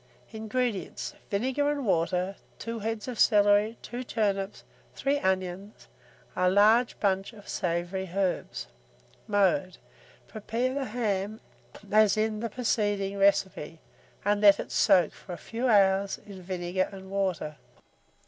[0.31, 1.13] INGREDIENTS.
[1.29, 4.63] Vinegar and water, 2 heads of celery, 2 turnips,
[4.95, 5.87] 3 onions,
[6.35, 8.65] a large bunch of savoury herbs.
[9.27, 9.77] Mode.
[10.27, 11.39] Prepare the ham
[11.91, 13.79] as in the preceding recipe,
[14.25, 17.57] and let it soak for a few hours in vinegar and water.